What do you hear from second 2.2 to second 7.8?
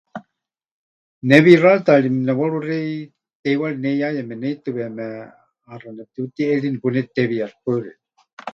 nepɨwaruxei teiwari neiyáya meneitɨweme, ʼaxa nepɨtiutiʼeri, nepunetitewiiyaxɨ. Paɨ